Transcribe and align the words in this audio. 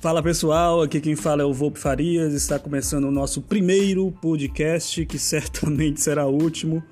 Fala 0.00 0.22
pessoal, 0.22 0.80
aqui 0.80 0.98
quem 0.98 1.14
fala 1.14 1.42
é 1.42 1.44
o 1.44 1.52
Volpe 1.52 1.78
Farias. 1.78 2.32
Está 2.32 2.58
começando 2.58 3.04
o 3.04 3.10
nosso 3.10 3.42
primeiro 3.42 4.10
podcast, 4.12 5.04
que 5.04 5.18
certamente 5.18 6.00
será 6.00 6.26
o 6.26 6.42
último. 6.42 6.82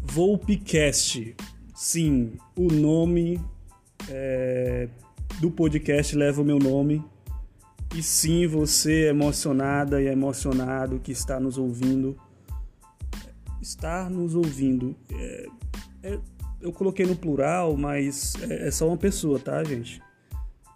Volpecast. 0.00 1.34
Sim, 1.74 2.34
o 2.54 2.72
nome 2.72 3.40
é, 4.08 4.88
do 5.40 5.50
podcast 5.50 6.14
leva 6.14 6.40
o 6.40 6.44
meu 6.44 6.60
nome. 6.60 7.04
E 7.92 8.00
sim, 8.04 8.46
você 8.46 9.06
é 9.06 9.08
emocionada 9.08 10.00
e 10.00 10.06
emocionado 10.06 11.00
que 11.00 11.10
está 11.10 11.40
nos 11.40 11.58
ouvindo. 11.58 12.16
Estar 13.60 14.08
nos 14.08 14.36
ouvindo. 14.36 14.94
É, 15.12 15.46
é, 16.04 16.18
eu 16.60 16.70
coloquei 16.70 17.04
no 17.04 17.16
plural, 17.16 17.76
mas 17.76 18.34
é, 18.48 18.68
é 18.68 18.70
só 18.70 18.86
uma 18.86 18.96
pessoa, 18.96 19.40
tá, 19.40 19.64
gente? 19.64 20.00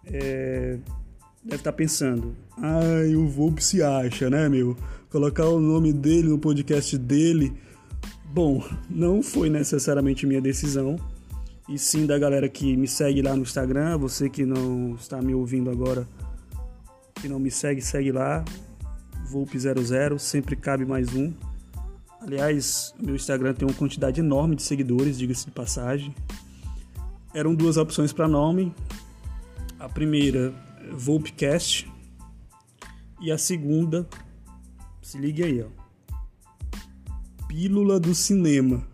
É, 0.03 0.77
deve 1.43 1.57
estar 1.57 1.73
pensando, 1.73 2.35
ai, 2.57 3.15
o 3.15 3.27
Volpe 3.27 3.63
se 3.63 3.83
acha, 3.83 4.29
né, 4.29 4.47
meu? 4.47 4.77
Colocar 5.09 5.45
o 5.47 5.59
nome 5.59 5.91
dele 5.91 6.29
no 6.29 6.39
podcast 6.39 6.97
dele. 6.97 7.53
Bom, 8.25 8.63
não 8.89 9.21
foi 9.21 9.49
necessariamente 9.49 10.25
minha 10.25 10.41
decisão, 10.41 10.97
e 11.69 11.77
sim 11.77 12.05
da 12.05 12.17
galera 12.17 12.49
que 12.49 12.75
me 12.75 12.87
segue 12.87 13.21
lá 13.21 13.35
no 13.35 13.43
Instagram. 13.43 13.97
Você 13.97 14.29
que 14.29 14.45
não 14.45 14.95
está 14.95 15.21
me 15.21 15.33
ouvindo 15.33 15.69
agora, 15.69 16.07
que 17.15 17.27
não 17.27 17.39
me 17.39 17.51
segue, 17.51 17.81
segue 17.81 18.11
lá. 18.11 18.43
Volpe00, 19.29 20.17
sempre 20.19 20.55
cabe 20.55 20.85
mais 20.85 21.13
um. 21.13 21.33
Aliás, 22.21 22.93
meu 22.99 23.15
Instagram 23.15 23.53
tem 23.53 23.67
uma 23.67 23.73
quantidade 23.73 24.19
enorme 24.19 24.55
de 24.55 24.63
seguidores, 24.63 25.17
diga-se 25.17 25.45
de 25.45 25.51
passagem. 25.51 26.15
Eram 27.33 27.53
duas 27.53 27.77
opções 27.77 28.13
para 28.13 28.27
nome. 28.27 28.73
A 29.79 29.89
primeira 29.89 30.53
Volpcast. 30.91 31.91
E 33.21 33.31
a 33.31 33.37
segunda, 33.37 34.07
se 35.01 35.17
ligue 35.17 35.43
aí, 35.43 35.63
ó. 35.63 35.67
Pílula 37.47 37.99
do 37.99 38.15
Cinema. 38.15 38.85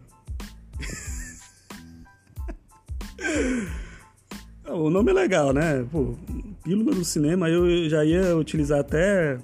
o 4.67 4.89
nome 4.89 5.11
é 5.11 5.13
legal, 5.13 5.53
né? 5.53 5.85
Pô, 5.91 6.15
Pílula 6.63 6.93
do 6.93 7.05
Cinema, 7.05 7.49
eu 7.49 7.89
já 7.89 8.05
ia 8.05 8.35
utilizar 8.35 8.79
até 8.79 9.39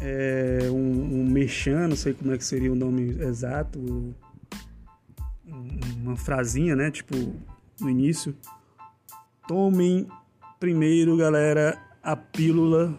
é, 0.00 0.68
um, 0.70 1.20
um 1.20 1.24
mexan, 1.24 1.88
não 1.88 1.96
sei 1.96 2.14
como 2.14 2.32
é 2.32 2.38
que 2.38 2.44
seria 2.44 2.72
o 2.72 2.76
nome 2.76 3.16
exato, 3.22 4.14
uma 6.06 6.16
frasinha, 6.16 6.76
né? 6.76 6.90
Tipo, 6.90 7.14
no 7.80 7.90
início. 7.90 8.34
Tomem 9.48 10.06
primeiro, 10.58 11.16
galera, 11.16 11.78
a 12.02 12.16
pílula 12.16 12.96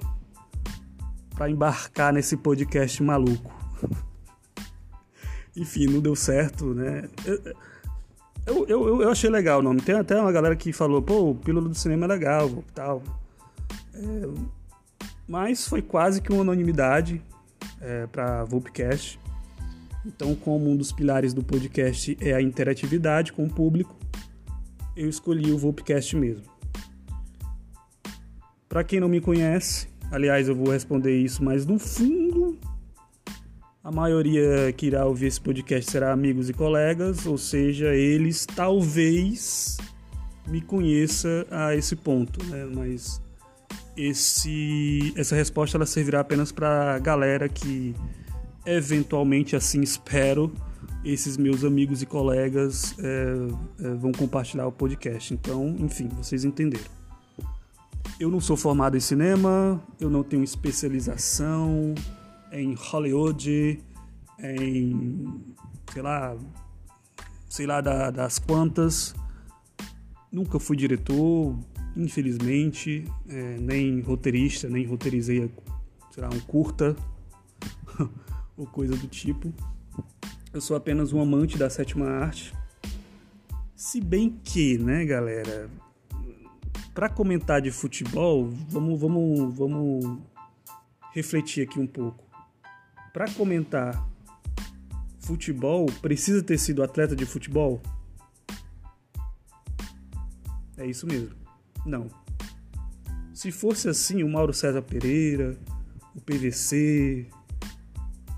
para 1.36 1.50
embarcar 1.50 2.14
nesse 2.14 2.36
podcast 2.38 3.02
maluco. 3.03 3.53
Enfim, 5.55 5.88
não 5.88 5.99
deu 5.99 6.16
certo, 6.16 6.73
né? 6.73 7.09
Eu, 8.45 8.66
eu, 8.67 9.02
eu, 9.02 9.09
achei 9.09 9.30
legal 9.30 9.59
o 9.59 9.64
nome. 9.64 9.81
Tem 9.81 9.95
até 9.95 10.19
uma 10.19 10.31
galera 10.31 10.55
que 10.55 10.72
falou, 10.72 11.02
pô, 11.02 11.36
Pílula 11.36 11.67
do 11.67 11.75
Cinema 11.75 12.05
é 12.05 12.08
legal, 12.08 12.64
tal. 12.73 13.03
É, 13.94 14.27
mas 15.27 15.67
foi 15.67 15.81
quase 15.81 16.21
que 16.21 16.31
uma 16.31 16.42
anonimidade 16.42 17.21
é, 17.81 18.08
para 18.08 18.44
Volpcast. 18.45 19.19
Então, 20.05 20.33
como 20.36 20.69
um 20.69 20.77
dos 20.77 20.92
pilares 20.92 21.33
do 21.33 21.44
podcast 21.44 22.17
é 22.21 22.33
a 22.33 22.42
interatividade 22.42 23.33
com 23.33 23.45
o 23.45 23.49
público, 23.49 23.95
eu 24.95 25.09
escolhi 25.09 25.52
o 25.52 25.58
Volpcast 25.58 26.16
mesmo. 26.16 26.56
Para 28.69 28.83
quem 28.83 28.99
não 28.99 29.08
me 29.08 29.21
conhece, 29.21 29.87
aliás, 30.11 30.47
eu 30.47 30.55
vou 30.55 30.71
responder 30.71 31.17
isso, 31.17 31.43
mas 31.43 31.65
no 31.65 31.80
fundo, 31.80 32.58
a 33.83 33.92
maioria 33.92 34.73
que 34.75 34.87
irá 34.87 35.05
ouvir 35.05 35.27
esse 35.27 35.39
podcast 35.39 35.89
será 35.89 36.11
amigos 36.11 36.49
e 36.49 36.53
colegas, 36.53 37.25
ou 37.25 37.37
seja, 37.37 37.95
eles 37.95 38.45
talvez 38.45 39.77
me 40.47 40.61
conheça 40.61 41.47
a 41.49 41.75
esse 41.75 41.95
ponto, 41.95 42.43
né? 42.45 42.65
Mas 42.65 43.21
esse, 43.95 45.13
essa 45.15 45.36
resposta 45.36 45.77
ela 45.77 45.86
servirá 45.86 46.19
apenas 46.19 46.52
para 46.52 46.99
galera 46.99 47.47
que 47.47 47.95
eventualmente 48.65 49.55
assim 49.55 49.81
espero 49.81 50.53
esses 51.03 51.37
meus 51.37 51.63
amigos 51.63 52.02
e 52.02 52.05
colegas 52.05 52.93
é, 52.99 53.86
é, 53.86 53.93
vão 53.93 54.11
compartilhar 54.11 54.67
o 54.67 54.71
podcast. 54.71 55.33
Então, 55.33 55.75
enfim, 55.80 56.09
vocês 56.09 56.43
entenderam. 56.43 56.97
Eu 58.20 58.32
não 58.32 58.42
sou 58.42 58.58
formado 58.58 58.98
em 58.98 59.00
cinema, 59.00 59.80
eu 60.00 60.10
não 60.10 60.23
tenho 60.23 60.44
especialização 60.44 61.94
em 62.52 62.73
Hollywood, 62.73 63.80
em 64.39 65.55
sei 65.94 66.02
lá, 66.02 66.36
sei 67.48 67.67
lá 67.67 67.80
da, 67.80 68.10
das 68.10 68.39
quantas. 68.39 69.14
Nunca 70.32 70.60
fui 70.60 70.76
diretor, 70.76 71.55
infelizmente, 71.95 73.05
é, 73.30 73.58
nem 73.60 74.02
roteirista, 74.02 74.67
nem 74.67 74.84
roteirizei, 74.84 75.52
sei 76.10 76.23
lá, 76.23 76.30
um 76.34 76.39
curta 76.39 76.95
ou 78.58 78.66
coisa 78.66 78.95
do 78.95 79.08
tipo. 79.08 79.54
Eu 80.52 80.60
sou 80.60 80.76
apenas 80.76 81.14
um 81.14 81.22
amante 81.22 81.55
da 81.55 81.70
sétima 81.70 82.08
arte. 82.08 82.52
Se 83.76 84.02
bem 84.02 84.39
que, 84.44 84.76
né, 84.80 85.05
galera, 85.05 85.70
para 86.97 87.09
comentar 87.09 87.61
de 87.61 87.69
futebol, 87.69 88.49
vamos, 88.69 88.99
vamos, 88.99 89.55
vamos 89.55 90.19
refletir 91.13 91.61
aqui 91.61 91.80
um 91.80 91.85
pouco. 91.85 92.25
Para 93.13 93.30
comentar 93.33 94.03
futebol, 95.19 95.86
precisa 96.02 96.41
ter 96.41 96.57
sido 96.57 96.81
atleta 96.81 97.15
de 97.15 97.23
futebol? 97.23 97.80
É 100.75 100.87
isso 100.87 101.05
mesmo. 101.05 101.36
Não. 101.86 102.07
Se 103.31 103.52
fosse 103.52 103.87
assim, 103.87 104.23
o 104.23 104.27
Mauro 104.27 104.52
César 104.52 104.81
Pereira, 104.81 105.55
o 106.15 106.21
PVC, 106.21 107.27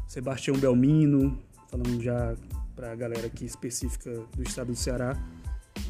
Sebastião 0.06 0.58
Belmino, 0.58 1.42
falando 1.70 2.04
já 2.04 2.36
para 2.76 2.92
a 2.92 2.96
galera 2.96 3.28
aqui 3.28 3.46
específica 3.46 4.12
do 4.36 4.44
estado 4.44 4.68
do 4.68 4.76
Ceará, 4.76 5.18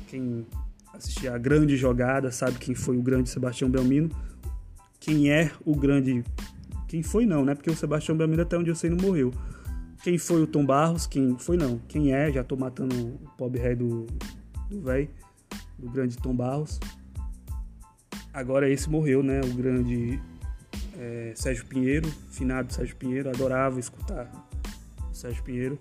quem 0.08 0.46
assistir 1.00 1.28
a 1.28 1.38
grande 1.38 1.76
jogada, 1.76 2.32
sabe 2.32 2.58
quem 2.60 2.76
foi 2.76 2.98
o 2.98 3.02
grande 3.02 3.30
Sebastião 3.30 3.70
Belmino, 3.70 4.10
quem 5.00 5.32
é 5.32 5.52
o 5.66 5.76
grande. 5.76 6.24
Quem 6.88 7.04
foi 7.04 7.26
não, 7.26 7.46
né? 7.46 7.56
Porque 7.56 7.70
o 7.70 7.76
Sebastião 7.76 8.18
Belmino, 8.18 8.42
até 8.42 8.58
onde 8.58 8.70
eu 8.70 8.76
sei, 8.76 8.90
não 8.90 8.98
morreu. 8.98 9.32
Quem 10.04 10.18
foi 10.18 10.42
o 10.42 10.48
Tom 10.48 10.66
Barros? 10.66 11.06
Quem 11.06 11.38
foi 11.38 11.58
não? 11.58 11.80
Quem 11.88 12.14
é? 12.14 12.32
Já 12.32 12.44
tô 12.44 12.56
matando 12.56 12.96
o 12.96 13.30
pobre 13.38 13.60
rei 13.60 13.76
do 13.76 14.08
velho, 14.70 15.10
do, 15.80 15.88
do 15.88 15.92
grande 15.92 16.18
Tom 16.18 16.36
Barros. 16.36 16.80
Agora 18.34 18.70
esse 18.70 18.90
morreu, 18.90 19.22
né? 19.22 19.42
O 19.42 19.54
grande 19.54 20.20
é, 20.98 21.34
Sérgio 21.36 21.66
Pinheiro, 21.66 22.10
finado 22.32 22.74
Sérgio 22.74 22.96
Pinheiro, 22.96 23.30
adorava 23.30 23.80
escutar 23.80 24.32
o 25.10 25.14
Sérgio 25.14 25.44
Pinheiro 25.44 25.80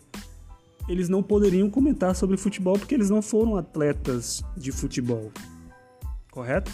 eles 0.89 1.09
não 1.09 1.23
poderiam 1.23 1.69
comentar 1.69 2.15
sobre 2.17 2.37
futebol 2.37 2.79
porque 2.79 2.95
eles 2.95 3.11
não 3.11 3.21
foram 3.21 3.57
atletas 3.57 4.43
de 4.57 4.73
futebol. 4.73 5.31
Correto? 6.31 6.73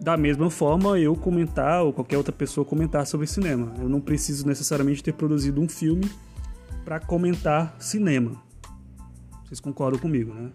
Da 0.00 0.16
mesma 0.16 0.50
forma, 0.50 0.98
eu 0.98 1.14
comentar 1.14 1.84
ou 1.84 1.92
qualquer 1.92 2.16
outra 2.16 2.32
pessoa 2.32 2.64
comentar 2.64 3.06
sobre 3.06 3.26
cinema. 3.26 3.72
Eu 3.78 3.88
não 3.88 4.00
preciso 4.00 4.44
necessariamente 4.46 5.02
ter 5.02 5.12
produzido 5.12 5.60
um 5.60 5.68
filme 5.68 6.10
para 6.84 6.98
comentar 6.98 7.76
cinema. 7.78 8.42
Vocês 9.44 9.60
concordam 9.60 10.00
comigo, 10.00 10.34
né? 10.34 10.50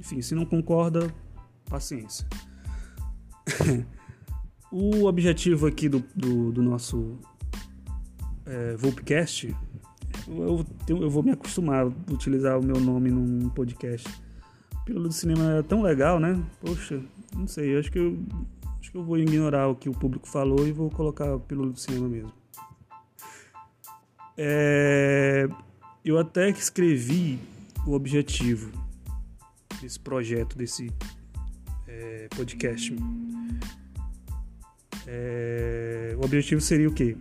Enfim, 0.00 0.22
se 0.22 0.34
não 0.34 0.46
concorda, 0.46 1.12
paciência. 1.68 2.26
o 4.72 5.04
objetivo 5.04 5.66
aqui 5.66 5.88
do, 5.88 6.02
do, 6.14 6.52
do 6.52 6.62
nosso 6.62 7.18
é, 8.46 8.76
eu, 10.28 11.02
eu 11.02 11.10
vou 11.10 11.22
me 11.22 11.30
acostumar 11.30 11.86
a 11.86 12.12
utilizar 12.12 12.58
o 12.58 12.64
meu 12.64 12.78
nome 12.80 13.10
num 13.10 13.48
podcast. 13.48 14.08
Pílula 14.84 15.08
do 15.08 15.14
cinema 15.14 15.58
é 15.58 15.62
tão 15.62 15.82
legal, 15.82 16.18
né? 16.18 16.42
Poxa, 16.60 17.00
não 17.36 17.46
sei, 17.46 17.78
acho 17.78 17.90
que 17.90 17.98
eu 17.98 18.18
acho 18.80 18.92
que 18.92 18.96
eu 18.96 19.04
vou 19.04 19.18
ignorar 19.18 19.68
o 19.68 19.74
que 19.74 19.88
o 19.88 19.92
público 19.92 20.26
falou 20.28 20.66
e 20.66 20.72
vou 20.72 20.90
colocar 20.90 21.38
pílula 21.40 21.70
do 21.70 21.78
cinema 21.78 22.08
mesmo. 22.08 22.32
É, 24.36 25.48
eu 26.04 26.18
até 26.18 26.48
escrevi 26.48 27.38
o 27.86 27.92
objetivo 27.92 28.70
desse 29.82 29.98
projeto, 29.98 30.56
desse 30.56 30.92
é, 31.86 32.28
podcast. 32.34 32.94
É, 35.06 36.14
o 36.16 36.24
objetivo 36.24 36.60
seria 36.60 36.88
o 36.88 36.92
quê? 36.92 37.16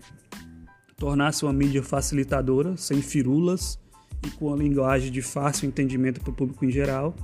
Tornar-se 0.97 1.43
uma 1.45 1.53
mídia 1.53 1.83
facilitadora, 1.83 2.75
sem 2.75 3.01
firulas 3.01 3.79
e 4.25 4.31
com 4.31 4.51
a 4.51 4.57
linguagem 4.57 5.11
de 5.11 5.21
fácil 5.21 5.67
entendimento 5.67 6.19
para 6.19 6.31
o 6.31 6.33
público 6.33 6.65
em 6.65 6.71
geral. 6.71 7.15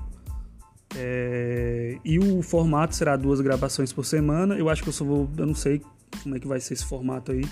É, 0.96 1.98
e 2.06 2.20
o 2.20 2.42
formato 2.44 2.96
será 2.96 3.16
duas 3.16 3.42
gravações 3.42 3.92
por 3.92 4.06
semana. 4.06 4.56
Eu 4.56 4.70
acho 4.70 4.84
que 4.84 4.90
eu 4.90 4.94
só 4.94 5.04
vou. 5.04 5.30
Eu 5.38 5.48
não 5.48 5.56
sei 5.56 5.82
como 6.22 6.36
é 6.36 6.40
que 6.40 6.48
vai 6.48 6.60
ser 6.60 6.76
esse 6.76 6.86
formato 6.86 7.32
aí. 7.32 7.44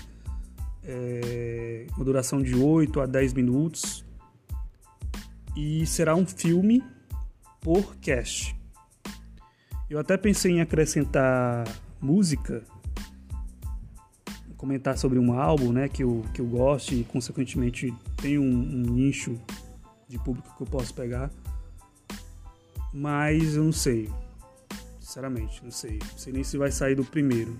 É, 0.84 1.86
uma 1.96 2.04
duração 2.04 2.40
de 2.40 2.54
8 2.54 3.00
a 3.00 3.06
10 3.06 3.32
minutos. 3.32 4.04
E 5.56 5.84
será 5.86 6.14
um 6.14 6.26
filme 6.26 6.82
por 7.60 7.96
cast. 7.96 8.56
Eu 9.90 9.98
até 9.98 10.16
pensei 10.16 10.52
em 10.52 10.60
acrescentar 10.60 11.64
música, 12.00 12.64
comentar 14.62 14.96
sobre 14.96 15.18
um 15.18 15.32
álbum 15.32 15.72
né, 15.72 15.88
que, 15.88 16.04
eu, 16.04 16.24
que 16.32 16.40
eu 16.40 16.46
gosto 16.46 16.94
e, 16.94 17.02
consequentemente, 17.02 17.92
tem 18.18 18.38
um, 18.38 18.44
um 18.44 18.92
nicho 18.92 19.36
de 20.06 20.16
público 20.20 20.56
que 20.56 20.62
eu 20.62 20.66
posso 20.68 20.94
pegar. 20.94 21.32
Mas 22.94 23.56
eu 23.56 23.64
não 23.64 23.72
sei. 23.72 24.08
Sinceramente, 25.00 25.60
não 25.64 25.72
sei. 25.72 25.98
Não 26.12 26.16
sei 26.16 26.32
nem 26.32 26.44
se 26.44 26.56
vai 26.56 26.70
sair 26.70 26.94
do 26.94 27.04
primeiro. 27.04 27.58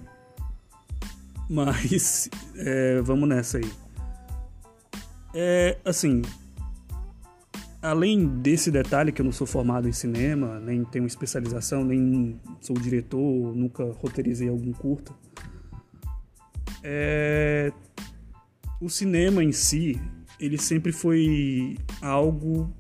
Mas 1.50 2.30
é, 2.54 3.02
vamos 3.02 3.28
nessa 3.28 3.58
aí. 3.58 3.72
É 5.34 5.78
assim. 5.84 6.22
Além 7.82 8.28
desse 8.28 8.70
detalhe 8.70 9.10
que 9.10 9.20
eu 9.20 9.24
não 9.24 9.32
sou 9.32 9.44
formado 9.44 9.88
em 9.88 9.92
cinema, 9.92 10.60
nem 10.60 10.84
tenho 10.84 11.04
especialização, 11.04 11.84
nem 11.84 12.40
sou 12.60 12.76
diretor, 12.78 13.56
nunca 13.56 13.90
roteirizei 13.90 14.48
algum 14.48 14.72
curta. 14.72 15.12
É, 16.82 17.72
o 18.80 18.88
cinema 18.88 19.44
em 19.44 19.52
si, 19.52 20.00
ele 20.40 20.58
sempre 20.58 20.92
foi 20.92 21.76
algo 22.00 22.72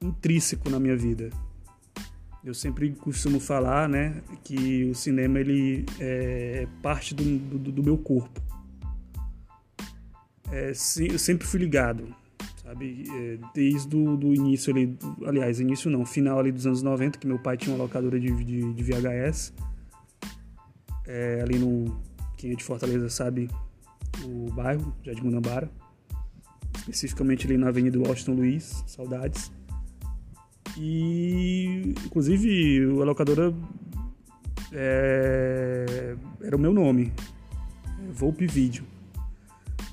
intrínseco 0.00 0.68
na 0.68 0.80
minha 0.80 0.96
vida. 0.96 1.30
Eu 2.44 2.54
sempre 2.54 2.90
costumo 2.92 3.38
falar, 3.38 3.88
né, 3.88 4.22
que 4.42 4.84
o 4.84 4.94
cinema 4.94 5.38
ele 5.38 5.84
é 6.00 6.66
parte 6.82 7.14
do, 7.14 7.38
do, 7.38 7.72
do 7.72 7.82
meu 7.82 7.98
corpo. 7.98 8.40
É, 10.50 10.70
eu 10.70 11.18
sempre 11.18 11.46
fui 11.46 11.60
ligado, 11.60 12.14
sabe, 12.62 13.04
é, 13.14 13.38
desde 13.54 13.94
o 13.94 14.16
do 14.16 14.34
início 14.34 14.72
ali, 14.72 14.86
do, 14.86 15.26
aliás, 15.26 15.60
início 15.60 15.90
não, 15.90 16.06
final 16.06 16.38
ali 16.38 16.50
dos 16.50 16.66
anos 16.66 16.82
90, 16.82 17.18
que 17.18 17.26
meu 17.26 17.38
pai 17.38 17.56
tinha 17.56 17.74
uma 17.74 17.82
locadora 17.82 18.18
de, 18.18 18.32
de, 18.44 18.72
de 18.72 18.82
VHS, 18.82 19.52
é, 21.06 21.42
ali 21.42 21.58
no, 21.58 22.00
quem 22.38 22.52
é 22.52 22.54
de 22.54 22.62
Fortaleza 22.62 23.10
sabe, 23.10 23.50
o 24.24 24.50
bairro, 24.52 24.94
Jardim 25.04 25.22
Guanabara, 25.22 25.68
especificamente 26.78 27.46
ali 27.46 27.58
na 27.58 27.68
Avenida 27.68 27.98
Washington 27.98 28.34
Luiz, 28.34 28.84
saudades. 28.86 29.50
E, 30.76 31.94
inclusive, 32.06 32.84
a 33.00 33.04
locadora 33.04 33.52
é, 34.72 36.16
era 36.40 36.56
o 36.56 36.60
meu 36.60 36.72
nome, 36.72 37.12
Volpe 38.12 38.46
Vídeo, 38.46 38.84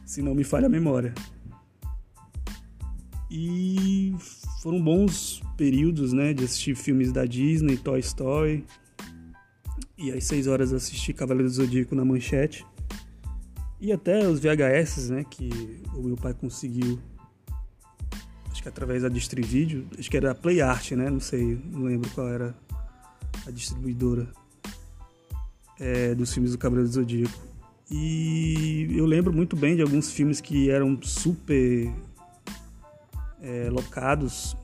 se 0.06 0.22
não 0.22 0.36
me 0.36 0.44
falha 0.44 0.68
a 0.68 0.70
memória. 0.70 1.14
E 3.32 4.16
foram 4.62 4.80
bons 4.80 5.42
períodos, 5.58 6.14
né, 6.14 6.32
de 6.32 6.44
assistir 6.44 6.76
filmes 6.76 7.12
da 7.12 7.26
Disney, 7.26 7.76
Toy 7.76 8.00
Story. 8.02 8.64
E 9.98 10.12
às 10.12 10.26
6 10.26 10.48
horas 10.48 10.74
assisti 10.74 11.14
Cavaleiro 11.14 11.50
do 11.50 11.54
Zodíaco 11.54 11.96
na 11.96 12.04
manchete. 12.04 12.66
E 13.80 13.92
até 13.92 14.28
os 14.28 14.40
VHS, 14.40 15.10
né, 15.10 15.24
que 15.24 15.50
o 15.94 16.02
meu 16.02 16.16
pai 16.16 16.34
conseguiu 16.34 17.00
que 18.66 18.70
através 18.70 19.04
da 19.04 19.10
Distrivídeo, 19.10 19.86
acho 19.98 20.10
que 20.10 20.18
era 20.18 20.32
a 20.32 20.36
Play 20.36 20.60
Art, 20.60 20.92
né? 20.94 21.08
Não 21.08 21.20
sei, 21.20 21.62
não 21.72 21.84
lembro 21.84 22.10
qual 22.16 22.28
era 22.28 22.56
a 23.46 23.52
distribuidora 23.52 24.28
é, 25.80 26.16
dos 26.16 26.34
filmes 26.34 26.52
do 26.52 26.58
Cabelo 26.58 26.82
do 26.82 26.90
Zodíaco. 26.90 27.40
E 27.92 28.88
eu 28.90 29.06
lembro 29.06 29.32
muito 29.32 29.56
bem 29.56 29.76
de 29.76 29.84
alguns 29.84 30.12
filmes 30.12 30.42
que 30.42 30.72
eram 30.72 31.00
super 31.04 31.94
é, 33.40 33.70
locados, 33.70 34.58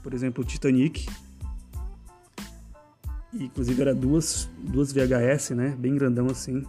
por 0.00 0.14
exemplo, 0.14 0.44
Titanic. 0.44 1.04
E, 3.34 3.44
inclusive 3.44 3.80
era 3.80 3.94
duas, 3.94 4.48
duas 4.58 4.92
VHS, 4.92 5.50
né? 5.50 5.76
Bem 5.78 5.94
grandão 5.94 6.26
assim. 6.26 6.62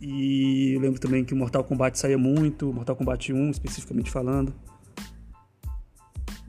E 0.00 0.72
eu 0.74 0.80
lembro 0.80 0.98
também 0.98 1.24
que 1.24 1.34
o 1.34 1.36
Mortal 1.36 1.64
Kombat 1.64 1.98
saía 1.98 2.16
muito, 2.16 2.72
Mortal 2.72 2.96
Kombat 2.96 3.32
1 3.32 3.50
especificamente 3.50 4.10
falando 4.10 4.54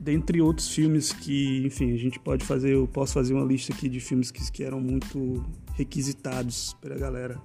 dentre 0.02 0.40
outros 0.40 0.68
filmes 0.68 1.12
que, 1.12 1.64
enfim, 1.64 1.94
a 1.94 1.96
gente 1.96 2.18
pode 2.18 2.44
fazer, 2.44 2.74
eu 2.74 2.88
posso 2.88 3.14
fazer 3.14 3.34
uma 3.34 3.44
lista 3.44 3.72
aqui 3.72 3.88
de 3.88 4.00
filmes 4.00 4.32
que, 4.32 4.50
que 4.50 4.64
eram 4.64 4.80
muito 4.80 5.44
requisitados 5.74 6.74
pela 6.80 6.96
galera 6.96 7.40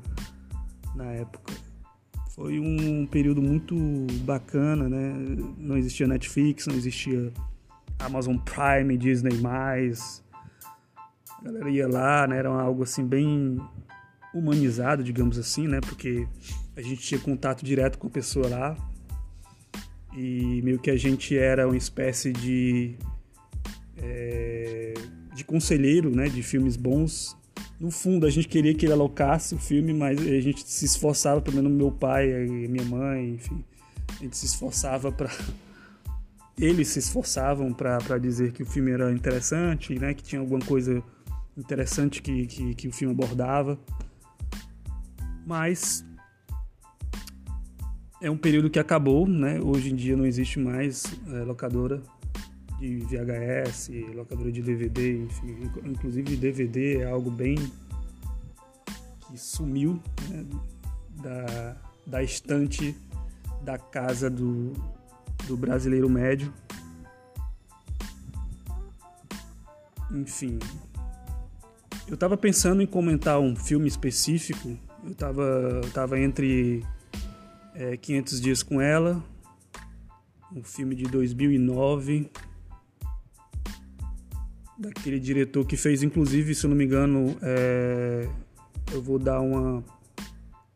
na 0.95 1.05
época. 1.05 1.53
Foi 2.31 2.59
um 2.59 3.05
período 3.05 3.41
muito 3.41 3.75
bacana, 4.23 4.89
né? 4.89 5.13
Não 5.57 5.77
existia 5.77 6.07
Netflix, 6.07 6.65
não 6.65 6.75
existia 6.75 7.31
Amazon 7.99 8.37
Prime, 8.37 8.97
Disney+. 8.97 9.31
A 11.39 11.43
galera 11.43 11.69
ia 11.69 11.87
lá, 11.87 12.27
né? 12.27 12.37
Era 12.37 12.49
algo 12.49 12.83
assim 12.83 13.05
bem 13.05 13.59
humanizado, 14.33 15.03
digamos 15.03 15.37
assim, 15.37 15.67
né? 15.67 15.79
Porque 15.81 16.27
a 16.75 16.81
gente 16.81 17.01
tinha 17.01 17.19
contato 17.19 17.65
direto 17.65 17.97
com 17.97 18.07
a 18.07 18.09
pessoa 18.09 18.47
lá, 18.47 18.77
e 20.15 20.61
meio 20.63 20.79
que 20.79 20.89
a 20.89 20.97
gente 20.97 21.37
era 21.37 21.67
uma 21.67 21.77
espécie 21.77 22.33
de 22.33 22.95
é, 23.97 24.93
de 25.33 25.43
conselheiro, 25.43 26.09
né, 26.15 26.27
de 26.27 26.41
filmes 26.41 26.75
bons. 26.75 27.37
No 27.79 27.91
fundo, 27.91 28.25
a 28.25 28.29
gente 28.29 28.47
queria 28.47 28.73
que 28.73 28.85
ele 28.85 28.93
alocasse 28.93 29.53
o 29.53 29.59
filme, 29.59 29.93
mas 29.93 30.19
a 30.19 30.39
gente 30.41 30.67
se 30.67 30.85
esforçava, 30.85 31.39
pelo 31.41 31.57
menos 31.57 31.71
meu 31.71 31.91
pai 31.91 32.27
minha 32.67 32.83
mãe, 32.85 33.35
enfim, 33.35 33.63
a 34.19 34.23
gente 34.23 34.35
se 34.35 34.47
esforçava 34.47 35.11
para 35.11 35.29
eles 36.59 36.87
se 36.87 36.97
esforçavam 36.97 37.71
para 37.71 38.17
dizer 38.17 38.51
que 38.51 38.63
o 38.63 38.65
filme 38.65 38.89
era 38.89 39.11
interessante, 39.11 39.93
né, 39.99 40.15
que 40.15 40.23
tinha 40.23 40.41
alguma 40.41 40.59
coisa 40.59 41.03
interessante 41.57 42.21
que, 42.21 42.45
que, 42.45 42.75
que 42.75 42.87
o 42.87 42.91
filme 42.91 43.13
abordava. 43.13 43.79
Mas 45.45 46.05
é 48.21 48.29
um 48.29 48.37
período 48.37 48.69
que 48.69 48.79
acabou, 48.79 49.27
né? 49.27 49.59
Hoje 49.59 49.91
em 49.91 49.95
dia 49.95 50.15
não 50.15 50.25
existe 50.25 50.59
mais 50.59 51.05
é, 51.27 51.43
locadora 51.43 52.01
de 52.79 52.99
VHS, 52.99 53.89
locadora 54.13 54.51
de 54.51 54.61
DVD, 54.61 55.23
enfim, 55.23 55.71
inclusive 55.83 56.35
DVD 56.35 56.97
é 56.97 57.09
algo 57.09 57.31
bem 57.31 57.55
que 59.27 59.37
sumiu 59.37 59.99
né? 60.29 60.45
da, 61.21 61.75
da 62.05 62.23
estante 62.23 62.95
da 63.63 63.77
casa 63.77 64.29
do, 64.29 64.73
do 65.47 65.57
brasileiro 65.57 66.09
médio. 66.09 66.53
Enfim, 70.11 70.59
eu 72.07 72.13
estava 72.13 72.37
pensando 72.37 72.81
em 72.81 72.87
comentar 72.87 73.39
um 73.39 73.55
filme 73.55 73.87
específico. 73.87 74.77
Eu 75.03 75.11
estava 75.11 75.43
eu 75.83 75.91
tava 75.91 76.19
entre 76.19 76.83
é, 77.75 77.97
500 77.97 78.41
Dias 78.41 78.63
com 78.63 78.81
Ela, 78.81 79.23
um 80.55 80.63
filme 80.63 80.95
de 80.95 81.03
2009, 81.03 82.29
daquele 84.77 85.19
diretor 85.19 85.65
que 85.65 85.75
fez, 85.75 86.01
inclusive, 86.01 86.55
se 86.55 86.65
eu 86.65 86.69
não 86.69 86.77
me 86.77 86.85
engano, 86.85 87.37
é, 87.41 88.27
eu 88.93 89.01
vou 89.01 89.19
dar 89.19 89.41
uma, 89.41 89.83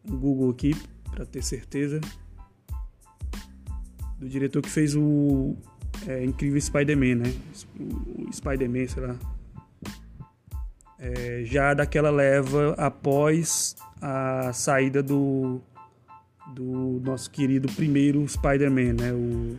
um 0.05 0.17
Google 0.17 0.51
aqui 0.51 0.75
para 1.09 1.25
ter 1.25 1.43
certeza, 1.43 2.01
do 4.19 4.27
diretor 4.27 4.61
que 4.61 4.69
fez 4.69 4.95
o 4.95 5.55
é, 6.07 6.23
incrível 6.23 6.59
Spider-Man, 6.59 7.15
né? 7.15 7.33
O 8.27 8.31
Spider-Man, 8.31 8.87
sei 8.87 9.03
lá. 9.03 9.40
É, 11.01 11.41
já 11.43 11.73
daquela 11.73 12.11
leva 12.11 12.75
após 12.77 13.75
a 13.99 14.53
saída 14.53 15.01
do 15.01 15.59
do 16.53 17.01
nosso 17.03 17.31
querido 17.31 17.71
primeiro 17.73 18.27
Spider-Man, 18.27 18.93
né? 18.93 19.13
O 19.13 19.57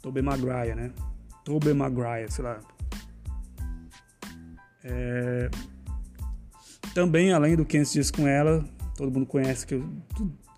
Tobey 0.00 0.22
Maguire, 0.22 0.74
né? 0.74 0.92
Tobey 1.44 1.74
Maguire, 1.74 2.30
sei 2.30 2.44
lá. 2.44 2.60
É... 4.84 5.50
Também, 6.94 7.32
além 7.32 7.56
do 7.56 7.64
500 7.64 7.92
Dias 7.92 8.10
com 8.10 8.26
Ela, 8.26 8.64
todo 8.96 9.12
mundo 9.12 9.26
conhece 9.26 9.66
que 9.66 9.74
eu... 9.74 9.88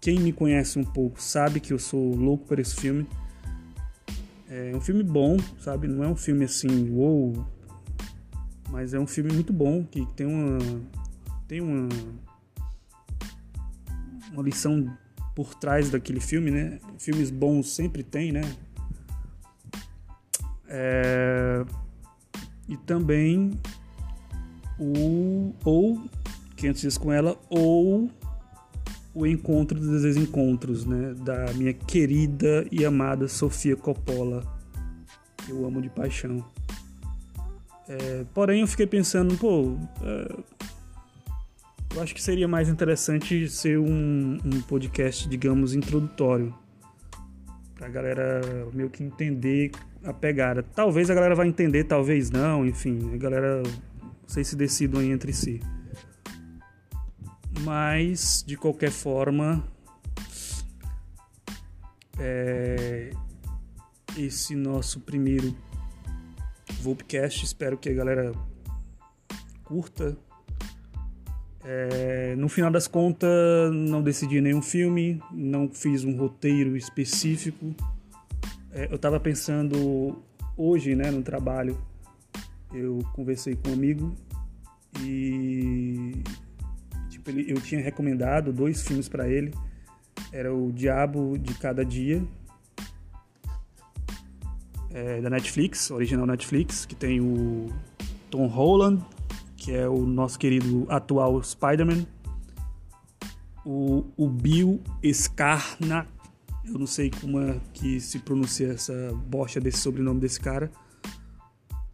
Quem 0.00 0.20
me 0.20 0.32
conhece 0.32 0.78
um 0.78 0.84
pouco 0.84 1.20
sabe 1.20 1.60
que 1.60 1.72
eu 1.72 1.78
sou 1.78 2.14
louco 2.14 2.46
por 2.46 2.58
esse 2.58 2.76
filme. 2.76 3.08
É 4.48 4.72
um 4.74 4.80
filme 4.80 5.02
bom, 5.02 5.36
sabe? 5.58 5.88
Não 5.88 6.04
é 6.04 6.08
um 6.08 6.16
filme 6.16 6.44
assim, 6.44 6.90
uou, 6.90 7.46
mas 8.70 8.92
é 8.92 8.98
um 8.98 9.06
filme 9.06 9.32
muito 9.32 9.52
bom 9.52 9.84
que 9.84 10.04
tem 10.14 10.26
uma 10.26 10.58
tem 11.46 11.60
uma, 11.60 11.88
uma 14.32 14.42
lição 14.42 14.96
por 15.34 15.54
trás 15.54 15.90
daquele 15.90 16.20
filme, 16.20 16.50
né? 16.50 16.78
Filmes 16.98 17.30
bons 17.30 17.70
sempre 17.70 18.02
tem, 18.02 18.32
né? 18.32 18.42
É, 20.68 21.64
e 22.68 22.76
também 22.76 23.52
o 24.78 25.54
ou 25.64 26.02
500 26.56 26.80
dias 26.80 26.98
com 26.98 27.12
ela 27.12 27.38
ou 27.48 28.10
o 29.14 29.26
encontro 29.26 29.78
dos 29.78 30.02
desencontros, 30.02 30.84
né, 30.84 31.14
da 31.14 31.52
minha 31.54 31.72
querida 31.72 32.66
e 32.70 32.84
amada 32.84 33.28
Sofia 33.28 33.76
Coppola, 33.76 34.42
eu 35.48 35.64
amo 35.64 35.80
de 35.80 35.88
paixão. 35.88 36.44
É, 37.88 38.24
porém, 38.34 38.62
eu 38.62 38.66
fiquei 38.66 38.86
pensando, 38.86 39.36
pô, 39.36 39.76
é, 40.02 40.36
eu 41.94 42.02
acho 42.02 42.14
que 42.14 42.22
seria 42.22 42.48
mais 42.48 42.68
interessante 42.68 43.48
ser 43.48 43.78
um, 43.78 44.38
um 44.44 44.60
podcast, 44.62 45.28
digamos, 45.28 45.74
introdutório, 45.74 46.52
pra 47.76 47.88
galera 47.88 48.40
meio 48.72 48.90
que 48.90 49.04
entender 49.04 49.70
a 50.02 50.12
pegada. 50.12 50.62
Talvez 50.62 51.08
a 51.08 51.14
galera 51.14 51.36
vai 51.36 51.46
entender, 51.46 51.84
talvez 51.84 52.30
não, 52.30 52.66
enfim, 52.66 53.14
a 53.14 53.16
galera 53.16 53.62
vocês 54.26 54.48
se 54.48 54.56
decidam 54.56 55.00
aí 55.00 55.10
entre 55.10 55.32
si. 55.32 55.60
Mas, 57.60 58.44
de 58.46 58.56
qualquer 58.56 58.90
forma, 58.90 59.64
é, 62.18 63.10
esse 64.16 64.54
nosso 64.54 65.00
primeiro 65.00 65.54
Volpcast, 66.80 67.44
espero 67.44 67.78
que 67.78 67.88
a 67.88 67.94
galera 67.94 68.32
curta. 69.64 70.16
É, 71.66 72.34
no 72.36 72.48
final 72.48 72.70
das 72.70 72.86
contas, 72.86 73.72
não 73.72 74.02
decidi 74.02 74.40
nenhum 74.40 74.60
filme, 74.60 75.22
não 75.32 75.68
fiz 75.68 76.04
um 76.04 76.14
roteiro 76.16 76.76
específico. 76.76 77.74
É, 78.70 78.86
eu 78.90 78.96
estava 78.96 79.18
pensando 79.18 80.22
hoje, 80.56 80.94
né, 80.94 81.10
no 81.10 81.22
trabalho, 81.22 81.80
eu 82.72 82.98
conversei 83.14 83.56
com 83.56 83.70
um 83.70 83.72
amigo 83.72 84.14
e 85.00 86.22
eu 87.26 87.60
tinha 87.60 87.80
recomendado 87.80 88.52
dois 88.52 88.86
filmes 88.86 89.08
para 89.08 89.28
ele. 89.28 89.52
Era 90.32 90.54
o 90.54 90.72
Diabo 90.72 91.36
de 91.38 91.54
Cada 91.54 91.84
Dia, 91.84 92.22
é, 94.90 95.20
da 95.20 95.30
Netflix, 95.30 95.90
original 95.90 96.26
Netflix, 96.26 96.86
que 96.86 96.94
tem 96.94 97.20
o 97.20 97.72
Tom 98.30 98.46
Holland, 98.46 99.04
que 99.56 99.72
é 99.72 99.88
o 99.88 100.06
nosso 100.06 100.38
querido 100.38 100.86
atual 100.88 101.42
Spider-Man. 101.42 102.06
O, 103.64 104.04
o 104.16 104.28
Bill 104.28 104.80
Scarna, 105.12 106.06
eu 106.64 106.78
não 106.78 106.86
sei 106.86 107.10
como 107.10 107.40
é 107.40 107.58
que 107.72 107.98
se 107.98 108.18
pronuncia 108.18 108.68
essa 108.68 109.12
bocha 109.26 109.60
desse 109.60 109.78
sobrenome 109.78 110.20
desse 110.20 110.38
cara 110.38 110.70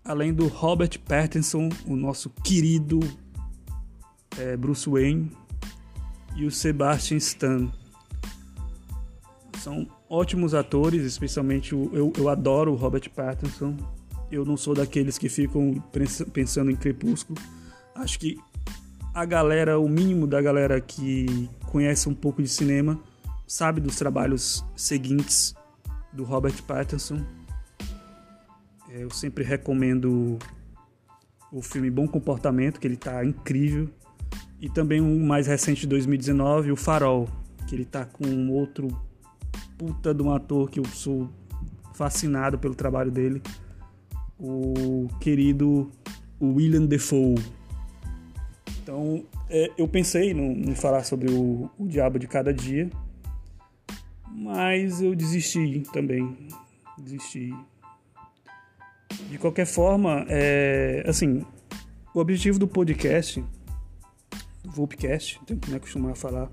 além 0.04 0.32
do 0.32 0.48
Robert 0.48 0.98
Pattinson, 1.06 1.68
o 1.86 1.94
nosso 1.94 2.30
querido 2.42 2.98
é, 4.40 4.56
Bruce 4.56 4.88
Wayne, 4.88 5.30
e 6.36 6.44
o 6.44 6.50
Sebastian 6.50 7.18
Stan. 7.18 7.70
São 9.58 9.86
ótimos 10.08 10.54
atores, 10.54 11.04
especialmente 11.04 11.74
o, 11.74 11.90
eu, 11.92 12.12
eu 12.16 12.28
adoro 12.28 12.72
o 12.72 12.76
Robert 12.76 13.10
Pattinson. 13.10 13.76
Eu 14.30 14.44
não 14.44 14.56
sou 14.56 14.74
daqueles 14.74 15.18
que 15.18 15.28
ficam 15.28 15.82
pensando 16.32 16.70
em 16.70 16.76
Crepúsculo. 16.76 17.38
Acho 17.94 18.18
que 18.18 18.38
a 19.12 19.24
galera, 19.24 19.78
o 19.78 19.88
mínimo 19.88 20.26
da 20.26 20.40
galera 20.40 20.80
que 20.80 21.48
conhece 21.66 22.08
um 22.08 22.14
pouco 22.14 22.42
de 22.42 22.48
cinema, 22.48 22.98
sabe 23.46 23.80
dos 23.80 23.96
trabalhos 23.96 24.64
seguintes 24.76 25.54
do 26.12 26.24
Robert 26.24 26.62
Pattinson 26.62 27.24
é, 28.92 29.04
eu 29.04 29.10
sempre 29.10 29.44
recomendo 29.44 30.36
o 31.52 31.62
filme 31.62 31.90
Bom 31.90 32.08
Comportamento, 32.08 32.80
que 32.80 32.86
ele 32.86 32.96
tá 32.96 33.24
incrível. 33.24 33.88
E 34.60 34.68
também 34.68 35.00
o 35.00 35.18
mais 35.20 35.46
recente 35.46 35.82
de 35.82 35.86
2019, 35.86 36.72
O 36.72 36.76
Farol, 36.76 37.28
que 37.66 37.74
ele 37.74 37.84
tá 37.84 38.04
com 38.04 38.50
outro 38.50 38.88
puta 39.78 40.12
de 40.12 40.22
um 40.22 40.32
ator 40.32 40.68
que 40.70 40.78
eu 40.78 40.84
sou 40.84 41.30
fascinado 41.94 42.58
pelo 42.58 42.74
trabalho 42.74 43.10
dele, 43.10 43.42
o 44.38 45.08
querido 45.20 45.90
William 46.40 46.84
Defoe. 46.84 47.36
Então, 48.82 49.24
é, 49.48 49.70
eu 49.78 49.86
pensei 49.88 50.32
em 50.32 50.74
falar 50.74 51.04
sobre 51.04 51.30
o, 51.30 51.70
o 51.78 51.86
Diabo 51.86 52.18
de 52.18 52.26
Cada 52.26 52.52
Dia, 52.52 52.90
mas 54.30 55.00
eu 55.00 55.14
desisti 55.14 55.82
também. 55.92 56.36
Desisti. 56.98 57.54
De 59.30 59.38
qualquer 59.38 59.66
forma, 59.66 60.24
é, 60.28 61.04
assim, 61.06 61.44
o 62.14 62.20
objetivo 62.20 62.58
do 62.58 62.66
podcast, 62.66 63.44
Volpcast, 64.70 65.40
tenho 65.46 65.60
que 65.60 65.70
me 65.70 65.76
acostumar 65.76 66.12
a 66.12 66.14
falar, 66.14 66.50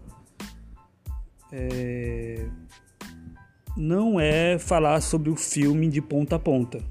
é, 1.51 2.47
não 3.75 4.19
é 4.19 4.57
falar 4.57 5.01
sobre 5.01 5.29
o 5.29 5.36
filme 5.36 5.89
de 5.89 6.01
ponta 6.01 6.36
a 6.36 6.39
ponta, 6.39 6.83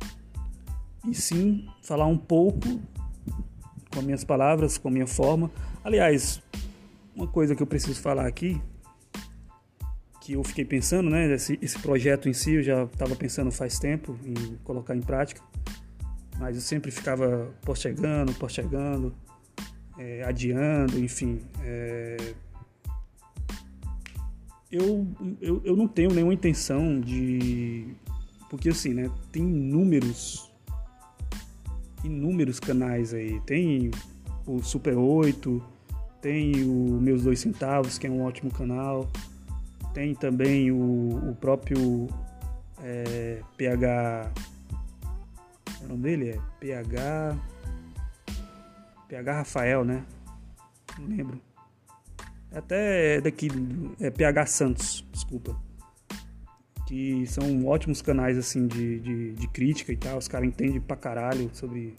e 1.08 1.14
sim 1.14 1.68
falar 1.82 2.06
um 2.06 2.16
pouco 2.16 2.80
com 3.92 4.02
minhas 4.02 4.24
palavras, 4.24 4.78
com 4.78 4.90
minha 4.90 5.06
forma. 5.06 5.50
Aliás, 5.84 6.42
uma 7.14 7.26
coisa 7.26 7.54
que 7.54 7.62
eu 7.62 7.66
preciso 7.66 8.00
falar 8.00 8.26
aqui, 8.26 8.60
que 10.20 10.32
eu 10.32 10.42
fiquei 10.42 10.64
pensando, 10.64 11.08
né? 11.08 11.32
Esse, 11.32 11.58
esse 11.62 11.78
projeto 11.78 12.28
em 12.28 12.32
si 12.32 12.54
eu 12.54 12.62
já 12.62 12.84
estava 12.84 13.14
pensando 13.14 13.52
faz 13.52 13.78
tempo 13.78 14.18
em 14.24 14.56
colocar 14.64 14.96
em 14.96 15.00
prática 15.00 15.40
mas 16.38 16.56
eu 16.56 16.62
sempre 16.62 16.90
ficava 16.90 17.50
postergando, 17.62 18.32
postergando, 18.34 19.14
é, 19.98 20.22
adiando, 20.24 20.98
enfim. 20.98 21.40
É... 21.62 22.16
Eu, 24.70 25.06
eu, 25.40 25.62
eu 25.64 25.76
não 25.76 25.86
tenho 25.86 26.12
nenhuma 26.12 26.34
intenção 26.34 27.00
de. 27.00 27.94
Porque 28.50 28.68
assim, 28.68 28.94
né? 28.94 29.10
Tem 29.32 29.42
inúmeros. 29.42 30.52
Inúmeros 32.04 32.60
canais 32.60 33.14
aí. 33.14 33.40
Tem 33.40 33.90
o 34.46 34.62
Super 34.62 34.96
8, 34.96 35.62
tem 36.20 36.64
o 36.64 37.00
Meus 37.00 37.22
Dois 37.22 37.40
Centavos, 37.40 37.98
que 37.98 38.06
é 38.06 38.10
um 38.10 38.22
ótimo 38.22 38.50
canal. 38.50 39.10
Tem 39.94 40.14
também 40.14 40.70
o, 40.70 41.30
o 41.30 41.36
próprio 41.40 42.08
é, 42.82 43.40
PH 43.56 44.32
o 45.86 45.88
nome 45.88 46.02
dele 46.02 46.30
é 46.30 46.38
PH. 46.58 47.36
PH 49.08 49.32
Rafael, 49.32 49.84
né? 49.84 50.04
Não 50.98 51.08
lembro. 51.08 51.40
É 52.50 52.58
até 52.58 53.20
daqui. 53.20 53.48
É 54.00 54.10
PH 54.10 54.46
Santos, 54.46 55.06
desculpa. 55.12 55.56
Que 56.86 57.26
são 57.26 57.66
ótimos 57.66 58.00
canais 58.00 58.38
assim 58.38 58.66
de, 58.66 59.00
de, 59.00 59.32
de 59.32 59.48
crítica 59.48 59.92
e 59.92 59.96
tal. 59.96 60.18
Os 60.18 60.28
caras 60.28 60.48
entendem 60.48 60.80
pra 60.80 60.96
caralho 60.96 61.50
sobre, 61.52 61.94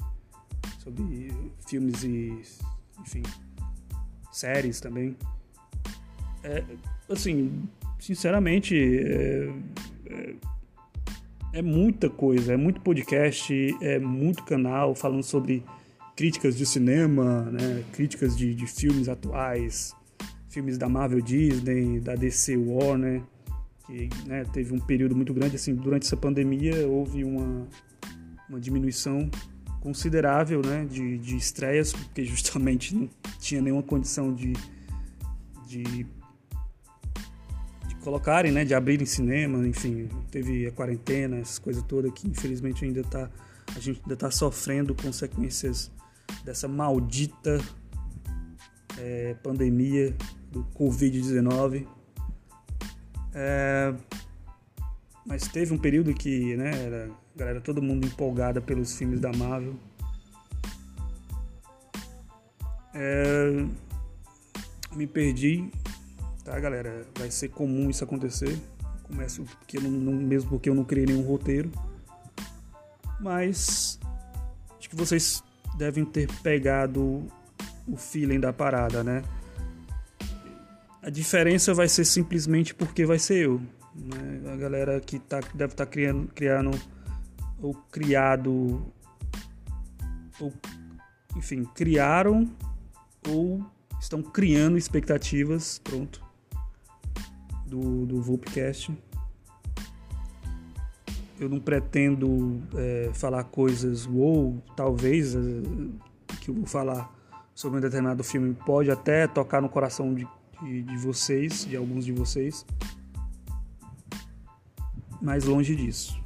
sobre 0.79 1.31
filmes 1.67 2.03
e. 2.03 2.41
enfim. 3.01 3.23
séries 4.31 4.79
também. 4.79 5.15
É, 6.43 6.63
assim, 7.09 7.67
sinceramente. 7.99 8.75
É, 8.75 9.53
é, 10.09 10.35
é 11.53 11.61
muita 11.61 12.09
coisa, 12.09 12.53
é 12.53 12.57
muito 12.57 12.81
podcast, 12.81 13.53
é 13.81 13.97
muito 13.97 14.43
canal 14.43 14.93
falando 14.93 15.23
sobre 15.23 15.63
críticas 16.17 16.57
de 16.57 16.65
cinema, 16.65 17.43
né? 17.43 17.83
críticas 17.93 18.35
de, 18.35 18.55
de 18.55 18.65
filmes 18.65 19.07
atuais, 19.07 19.95
filmes 20.49 20.75
da 20.75 20.89
Marvel 20.89 21.21
Disney, 21.21 21.99
da 21.99 22.15
DC 22.15 22.57
Warner, 22.57 23.21
que 23.85 24.09
né, 24.25 24.43
teve 24.51 24.73
um 24.73 24.79
período 24.79 25.15
muito 25.15 25.31
grande, 25.31 25.55
assim, 25.55 25.75
durante 25.75 26.07
essa 26.07 26.17
pandemia 26.17 26.87
houve 26.87 27.23
uma, 27.23 27.67
uma 28.49 28.59
diminuição 28.59 29.29
considerável 29.79 30.59
né, 30.65 30.85
de, 30.89 31.19
de 31.19 31.37
estreias, 31.37 31.93
porque 31.93 32.25
justamente 32.25 32.95
não 32.95 33.07
tinha 33.39 33.61
nenhuma 33.61 33.83
condição 33.83 34.33
de, 34.33 34.53
de 35.67 36.07
colocarem, 38.03 38.51
né, 38.51 38.65
de 38.65 38.73
abrirem 38.73 39.05
cinema, 39.05 39.67
enfim, 39.67 40.09
teve 40.31 40.65
a 40.65 40.71
quarentena, 40.71 41.37
essas 41.37 41.59
coisas 41.59 41.83
todas 41.83 42.11
que 42.13 42.27
infelizmente 42.27 42.83
ainda 42.83 43.03
tá, 43.03 43.29
a 43.75 43.79
gente 43.79 44.01
ainda 44.01 44.15
está 44.15 44.31
sofrendo 44.31 44.95
consequências 44.95 45.91
dessa 46.43 46.67
maldita 46.67 47.59
é, 48.97 49.35
pandemia 49.43 50.15
do 50.51 50.63
Covid-19. 50.75 51.87
É, 53.33 53.93
mas 55.25 55.47
teve 55.47 55.73
um 55.73 55.77
período 55.77 56.13
que, 56.13 56.55
né, 56.55 56.71
era, 56.85 57.11
galera, 57.35 57.61
todo 57.61 57.81
mundo 57.81 58.07
empolgada 58.07 58.61
pelos 58.61 58.97
filmes 58.97 59.19
da 59.19 59.31
Marvel. 59.33 59.75
É, 62.93 63.65
me 64.95 65.05
perdi 65.05 65.69
tá, 66.47 66.57
galera? 66.61 67.05
Vai 67.17 67.29
ser 67.29 67.49
comum 67.49 67.89
isso 67.89 68.03
acontecer. 68.05 68.57
Começo 69.03 69.43
porque 69.43 69.79
não, 69.79 69.91
não, 69.91 70.13
mesmo 70.13 70.49
porque 70.49 70.69
eu 70.69 70.75
não 70.75 70.85
criei 70.85 71.05
nenhum 71.05 71.21
roteiro. 71.21 71.69
Mas 73.19 73.99
acho 74.79 74.89
que 74.89 74.95
vocês 74.95 75.43
devem 75.77 76.03
ter 76.03 76.27
pegado 76.41 77.27
o 77.87 77.95
feeling 77.95 78.39
da 78.39 78.51
parada, 78.51 79.03
né? 79.03 79.21
A 81.01 81.09
diferença 81.09 81.73
vai 81.73 81.87
ser 81.87 82.03
simplesmente 82.03 82.75
porque 82.75 83.05
vai 83.05 83.17
ser 83.17 83.45
eu. 83.45 83.61
Né? 83.95 84.51
A 84.51 84.55
galera 84.57 84.99
que 84.99 85.19
tá, 85.19 85.39
deve 85.53 85.73
estar 85.73 85.85
tá 85.85 85.91
criando, 85.91 86.27
criando 86.33 86.71
ou 87.61 87.73
criado 87.91 88.85
ou 90.39 90.53
enfim, 91.35 91.63
criaram 91.63 92.49
ou 93.27 93.63
estão 93.99 94.21
criando 94.21 94.77
expectativas, 94.77 95.79
pronto, 95.83 96.21
do, 97.65 98.05
do 98.05 98.21
Vulpcast. 98.21 98.91
Eu 101.39 101.49
não 101.49 101.59
pretendo 101.59 102.61
é, 102.75 103.11
falar 103.13 103.43
coisas 103.43 104.07
ou 104.07 104.61
talvez 104.75 105.35
é, 105.35 105.39
que 106.41 106.49
eu 106.49 106.55
vou 106.55 106.65
falar 106.65 107.15
sobre 107.53 107.79
um 107.79 107.81
determinado 107.81 108.23
filme 108.23 108.53
pode 108.53 108.91
até 108.91 109.27
tocar 109.27 109.61
no 109.61 109.69
coração 109.69 110.13
de, 110.13 110.27
de, 110.61 110.83
de 110.83 110.97
vocês, 110.97 111.65
de 111.65 111.75
alguns 111.75 112.05
de 112.05 112.11
vocês, 112.11 112.65
mas 115.21 115.45
longe 115.45 115.75
disso. 115.75 116.19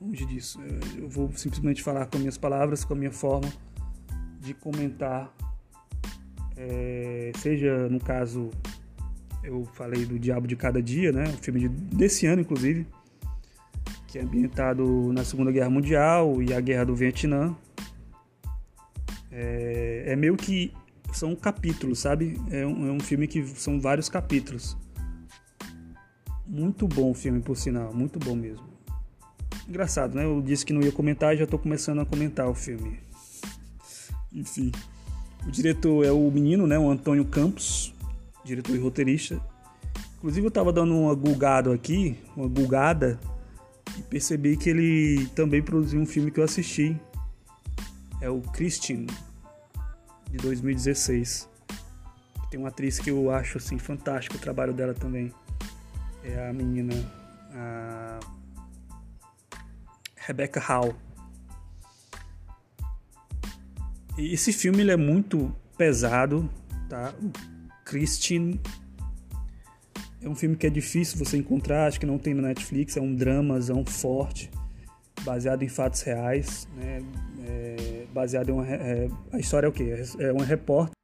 Longe 0.00 0.26
disso. 0.26 0.60
É, 0.62 1.00
eu 1.00 1.08
vou 1.08 1.30
simplesmente 1.32 1.82
falar 1.82 2.06
com 2.06 2.18
minhas 2.18 2.36
palavras, 2.36 2.84
com 2.84 2.92
a 2.92 2.96
minha 2.96 3.12
forma 3.12 3.50
de 4.40 4.54
comentar, 4.54 5.34
é, 6.56 7.32
seja 7.38 7.88
no 7.88 7.98
caso 7.98 8.50
eu 9.42 9.64
falei 9.74 10.04
do 10.04 10.18
Diabo 10.18 10.46
de 10.46 10.56
Cada 10.56 10.82
Dia, 10.82 11.12
né, 11.12 11.24
um 11.24 11.36
filme 11.38 11.60
de, 11.60 11.68
desse 11.68 12.26
ano 12.26 12.42
inclusive, 12.42 12.86
que 14.16 14.18
é 14.18 14.22
ambientado 14.22 15.12
na 15.12 15.24
Segunda 15.24 15.52
Guerra 15.52 15.68
Mundial 15.68 16.42
e 16.42 16.54
a 16.54 16.60
Guerra 16.60 16.84
do 16.84 16.96
Vietnã. 16.96 17.54
É, 19.30 20.04
é 20.06 20.16
meio 20.16 20.36
que 20.36 20.72
são 21.12 21.36
capítulos, 21.36 21.98
sabe? 21.98 22.40
É 22.50 22.66
um, 22.66 22.88
é 22.88 22.92
um 22.92 23.00
filme 23.00 23.26
que 23.28 23.46
são 23.46 23.78
vários 23.78 24.08
capítulos. 24.08 24.74
Muito 26.46 26.88
bom 26.88 27.10
o 27.10 27.14
filme, 27.14 27.42
por 27.42 27.56
sinal, 27.56 27.92
muito 27.92 28.18
bom 28.18 28.34
mesmo. 28.34 28.64
Engraçado, 29.68 30.14
né? 30.14 30.24
Eu 30.24 30.40
disse 30.40 30.64
que 30.64 30.72
não 30.72 30.80
ia 30.80 30.92
comentar 30.92 31.34
e 31.34 31.38
já 31.38 31.44
estou 31.44 31.58
começando 31.58 32.00
a 32.00 32.06
comentar 32.06 32.48
o 32.48 32.54
filme. 32.54 32.98
Enfim. 34.32 34.72
O 35.46 35.50
diretor 35.50 36.06
é 36.06 36.10
o 36.10 36.30
menino, 36.30 36.66
né? 36.66 36.78
O 36.78 36.88
Antônio 36.88 37.24
Campos, 37.26 37.92
diretor 38.44 38.74
e 38.74 38.78
roteirista. 38.78 39.38
Inclusive 40.16 40.46
eu 40.46 40.48
estava 40.48 40.72
dando 40.72 40.96
uma 40.96 41.14
gulgada 41.14 41.74
aqui, 41.74 42.16
uma 42.34 42.48
gulgada, 42.48 43.20
percebi 44.02 44.56
que 44.56 44.70
ele 44.70 45.26
também 45.34 45.62
produziu 45.62 46.00
um 46.00 46.06
filme 46.06 46.30
que 46.30 46.40
eu 46.40 46.44
assisti. 46.44 47.00
É 48.20 48.30
o 48.30 48.40
Christian, 48.40 49.06
de 50.30 50.38
2016. 50.38 51.48
Tem 52.50 52.58
uma 52.58 52.68
atriz 52.68 52.98
que 52.98 53.10
eu 53.10 53.30
acho 53.30 53.58
assim 53.58 53.78
fantástico 53.78 54.36
o 54.36 54.40
trabalho 54.40 54.72
dela 54.72 54.94
também. 54.94 55.32
É 56.22 56.48
a 56.48 56.52
menina 56.52 56.94
a 57.52 58.20
Rebecca 60.16 60.60
Hall. 60.60 60.94
E 64.18 64.32
esse 64.32 64.52
filme 64.52 64.80
ele 64.80 64.90
é 64.90 64.96
muito 64.96 65.54
pesado, 65.76 66.50
tá? 66.88 67.14
O 67.20 67.30
Christian 67.84 68.58
é 70.22 70.28
um 70.28 70.34
filme 70.34 70.56
que 70.56 70.66
é 70.66 70.70
difícil 70.70 71.18
você 71.18 71.36
encontrar, 71.36 71.86
acho 71.86 72.00
que 72.00 72.06
não 72.06 72.18
tem 72.18 72.34
na 72.34 72.42
Netflix, 72.42 72.96
é 72.96 73.00
um 73.00 73.14
dramazão 73.14 73.84
forte, 73.84 74.50
baseado 75.24 75.62
em 75.62 75.68
fatos 75.68 76.02
reais, 76.02 76.68
né? 76.76 77.02
É, 77.46 78.04
baseado 78.12 78.48
em 78.48 78.52
uma, 78.52 78.66
é, 78.66 79.08
a 79.32 79.38
história 79.38 79.66
é 79.66 79.68
o 79.68 79.72
quê? 79.72 79.94
É 80.18 80.32
uma 80.32 80.44
repórter 80.44 80.96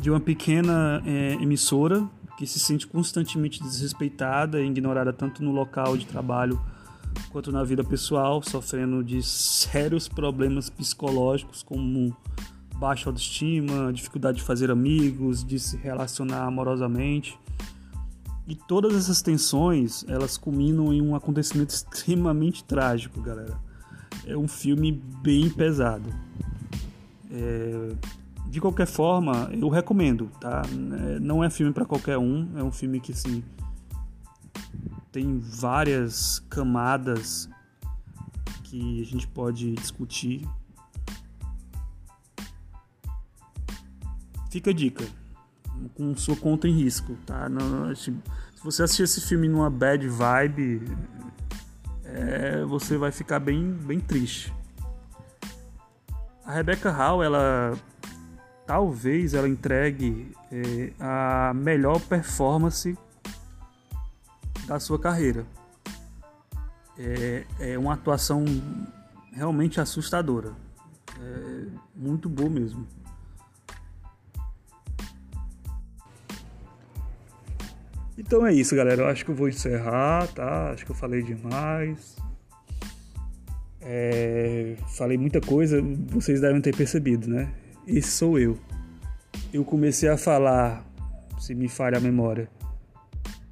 de 0.00 0.10
uma 0.10 0.20
pequena 0.20 1.02
é, 1.04 1.34
emissora 1.34 2.08
que 2.38 2.46
se 2.46 2.58
sente 2.58 2.86
constantemente 2.86 3.62
desrespeitada 3.62 4.60
e 4.60 4.66
ignorada 4.66 5.12
tanto 5.12 5.44
no 5.44 5.52
local 5.52 5.96
de 5.96 6.06
trabalho 6.06 6.58
quanto 7.28 7.52
na 7.52 7.62
vida 7.62 7.84
pessoal, 7.84 8.42
sofrendo 8.42 9.04
de 9.04 9.22
sérios 9.22 10.08
problemas 10.08 10.70
psicológicos 10.70 11.62
como 11.62 12.16
baixa 12.76 13.10
autoestima, 13.10 13.92
dificuldade 13.92 14.38
de 14.38 14.42
fazer 14.42 14.70
amigos, 14.70 15.44
de 15.44 15.58
se 15.58 15.76
relacionar 15.76 16.44
amorosamente. 16.44 17.38
E 18.50 18.56
todas 18.56 18.96
essas 18.96 19.22
tensões, 19.22 20.04
elas 20.08 20.36
culminam 20.36 20.92
em 20.92 21.00
um 21.00 21.14
acontecimento 21.14 21.70
extremamente 21.70 22.64
trágico, 22.64 23.20
galera. 23.22 23.56
É 24.26 24.36
um 24.36 24.48
filme 24.48 24.90
bem 25.22 25.48
pesado. 25.48 26.12
É... 27.30 27.94
De 28.48 28.60
qualquer 28.60 28.88
forma, 28.88 29.48
eu 29.52 29.68
recomendo, 29.68 30.28
tá? 30.40 30.62
É, 30.64 31.20
não 31.20 31.44
é 31.44 31.48
filme 31.48 31.72
para 31.72 31.84
qualquer 31.84 32.18
um, 32.18 32.50
é 32.56 32.64
um 32.64 32.72
filme 32.72 32.98
que, 32.98 33.12
assim, 33.12 33.44
tem 35.12 35.38
várias 35.38 36.40
camadas 36.50 37.48
que 38.64 39.00
a 39.00 39.04
gente 39.04 39.28
pode 39.28 39.74
discutir. 39.74 40.44
Fica 44.50 44.70
a 44.70 44.74
dica, 44.74 45.06
com 45.94 46.14
sua 46.16 46.36
conta 46.36 46.68
em 46.68 46.72
risco, 46.72 47.16
tá? 47.26 47.48
Não, 47.48 47.94
se 47.94 48.14
você 48.62 48.82
assistir 48.82 49.04
esse 49.04 49.20
filme 49.20 49.48
numa 49.48 49.70
bad 49.70 50.06
vibe, 50.08 50.82
é, 52.04 52.64
você 52.64 52.96
vai 52.96 53.12
ficar 53.12 53.38
bem, 53.38 53.72
bem 53.72 54.00
triste. 54.00 54.52
A 56.44 56.52
Rebecca 56.52 56.90
Hall, 56.90 57.22
ela 57.22 57.76
talvez 58.66 59.34
ela 59.34 59.48
entregue 59.48 60.32
é, 60.52 60.92
a 61.00 61.52
melhor 61.54 62.00
performance 62.00 62.96
da 64.66 64.78
sua 64.78 64.98
carreira. 64.98 65.44
É, 66.98 67.46
é 67.58 67.78
uma 67.78 67.94
atuação 67.94 68.44
realmente 69.32 69.80
assustadora. 69.80 70.52
É 71.20 71.66
muito 71.96 72.28
boa 72.28 72.48
mesmo. 72.48 72.86
Então 78.20 78.46
é 78.46 78.52
isso, 78.52 78.76
galera. 78.76 79.00
Eu 79.00 79.06
acho 79.06 79.24
que 79.24 79.30
eu 79.30 79.34
vou 79.34 79.48
encerrar, 79.48 80.28
tá? 80.28 80.72
Acho 80.72 80.84
que 80.84 80.90
eu 80.90 80.94
falei 80.94 81.22
demais. 81.22 82.16
É, 83.80 84.76
falei 84.94 85.16
muita 85.16 85.40
coisa, 85.40 85.80
vocês 86.06 86.38
devem 86.38 86.60
ter 86.60 86.76
percebido, 86.76 87.30
né? 87.30 87.50
Esse 87.86 88.10
sou 88.10 88.38
eu. 88.38 88.58
Eu 89.50 89.64
comecei 89.64 90.06
a 90.06 90.18
falar, 90.18 90.84
se 91.38 91.54
me 91.54 91.66
falha 91.66 91.96
a 91.96 92.00
memória, 92.00 92.46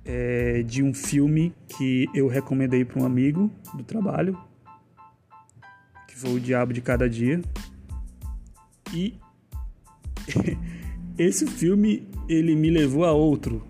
é, 0.04 0.62
de 0.62 0.82
um 0.82 0.92
filme 0.92 1.54
que 1.66 2.06
eu 2.12 2.28
recomendei 2.28 2.84
para 2.84 3.00
um 3.00 3.06
amigo 3.06 3.50
do 3.72 3.82
trabalho, 3.82 4.38
que 6.06 6.14
foi 6.14 6.34
O 6.34 6.40
Diabo 6.40 6.74
de 6.74 6.82
Cada 6.82 7.08
Dia. 7.08 7.40
E 8.92 9.14
esse 11.16 11.46
filme 11.46 12.06
ele 12.28 12.54
me 12.54 12.68
levou 12.68 13.06
a 13.06 13.12
outro, 13.12 13.66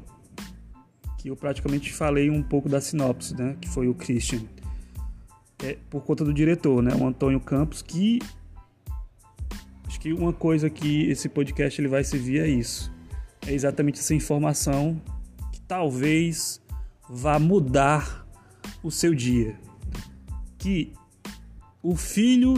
que 1.29 1.33
eu 1.33 1.37
praticamente 1.37 1.93
falei 1.93 2.31
um 2.31 2.43
pouco 2.43 2.71
da 2.71 2.81
sinopse, 2.81 3.37
né? 3.37 3.55
Que 3.61 3.69
foi 3.69 3.87
o 3.87 3.95
Christian. 3.95 4.41
É, 5.63 5.77
por 5.91 6.03
conta 6.03 6.25
do 6.25 6.33
diretor, 6.33 6.83
né? 6.83 6.95
O 6.95 7.07
Antônio 7.07 7.39
Campos, 7.39 7.83
que 7.83 8.19
acho 9.87 10.01
que 10.01 10.11
uma 10.13 10.33
coisa 10.33 10.71
que 10.71 11.11
esse 11.11 11.29
podcast 11.29 11.79
ele 11.79 11.89
vai 11.89 12.03
servir 12.03 12.41
é 12.41 12.49
isso. 12.49 12.91
É 13.47 13.53
exatamente 13.53 14.01
essa 14.01 14.15
informação 14.15 15.01
talvez 15.67 16.63
vá 17.11 17.39
mudar 17.39 18.27
o 18.83 18.91
seu 18.91 19.15
dia. 19.15 19.55
Que 20.57 20.95
o 21.83 21.95
filho, 21.95 22.55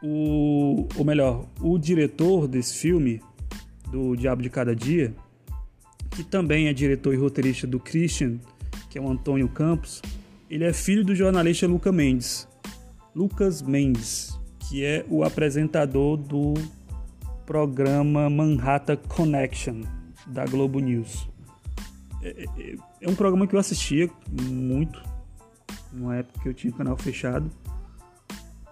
o, 0.00 0.86
ou 0.96 1.04
melhor, 1.04 1.48
o 1.60 1.76
diretor 1.78 2.46
desse 2.46 2.76
filme, 2.76 3.20
do 3.90 4.14
Diabo 4.14 4.40
de 4.40 4.48
Cada 4.48 4.74
Dia, 4.74 5.12
que 6.14 6.22
também 6.22 6.68
é 6.68 6.72
diretor 6.72 7.14
e 7.14 7.16
roteirista 7.16 7.66
do 7.66 7.80
Christian, 7.80 8.38
que 8.90 8.98
é 8.98 9.00
o 9.00 9.08
Antônio 9.08 9.48
Campos, 9.48 10.02
ele 10.48 10.64
é 10.64 10.72
filho 10.72 11.04
do 11.04 11.14
jornalista 11.14 11.66
Lucas 11.66 11.94
Mendes. 11.94 12.48
Lucas 13.14 13.62
Mendes, 13.62 14.38
que 14.68 14.84
é 14.84 15.04
o 15.08 15.24
apresentador 15.24 16.16
do 16.16 16.54
programa 17.46 18.28
Manhattan 18.28 18.96
Connection 19.08 19.82
da 20.26 20.44
Globo 20.44 20.78
News. 20.78 21.28
É, 22.22 22.44
é, 22.58 22.76
é, 23.00 23.08
um 23.08 23.14
programa 23.14 23.46
que 23.46 23.54
eu 23.54 23.60
assistia 23.60 24.08
muito, 24.30 25.02
numa 25.92 26.16
época 26.16 26.40
que 26.40 26.48
eu 26.48 26.54
tinha 26.54 26.72
o 26.72 26.76
canal 26.76 26.96
fechado. 26.96 27.50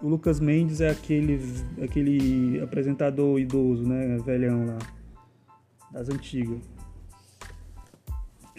O 0.01 0.07
Lucas 0.07 0.39
Mendes 0.39 0.81
é 0.81 0.89
aquele, 0.89 1.39
aquele 1.83 2.61
apresentador 2.61 3.39
idoso, 3.39 3.83
né, 3.83 4.17
velhão 4.25 4.65
lá, 4.65 4.77
das 5.91 6.09
antigas. 6.09 6.61